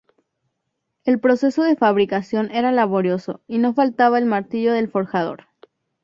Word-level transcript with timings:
El 1.05 1.19
proceso 1.19 1.61
de 1.61 1.75
fabricación 1.75 2.49
era 2.49 2.71
laborioso 2.71 3.41
y 3.47 3.59
no 3.59 3.75
faltaba 3.75 4.17
el 4.17 4.25
martillo 4.25 4.73
del 4.73 4.89
forjador. 4.89 5.43